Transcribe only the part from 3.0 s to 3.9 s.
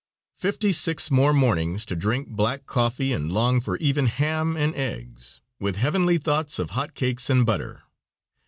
and long for